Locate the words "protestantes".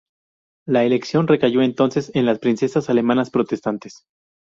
3.29-4.07